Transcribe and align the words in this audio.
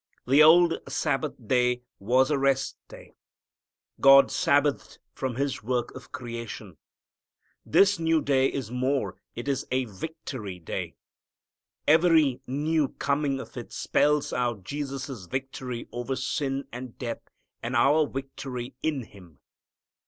The 0.25 0.41
old 0.41 0.79
Sabbath 0.87 1.33
day 1.45 1.83
was 1.99 2.31
a 2.31 2.37
rest 2.39 2.75
day. 2.87 3.13
God 3.99 4.31
Sabbathed 4.31 4.97
from 5.13 5.35
His 5.35 5.61
work 5.61 5.93
of 5.93 6.11
creation. 6.11 6.77
This 7.67 7.99
new 7.99 8.19
day 8.19 8.47
is 8.51 8.71
more, 8.71 9.21
it 9.35 9.47
is 9.47 9.67
a 9.69 9.85
victory 9.85 10.57
day. 10.57 10.95
Every 11.87 12.41
new 12.47 12.87
coming 12.87 13.39
of 13.39 13.55
it 13.55 13.71
spells 13.71 14.33
out 14.33 14.63
Jesus' 14.63 15.27
victory 15.27 15.87
over 15.91 16.15
sin 16.15 16.65
and 16.71 16.97
death 16.97 17.21
and 17.61 17.75
our 17.75 18.07
victory 18.07 18.73
in 18.81 19.03
Him. 19.03 19.37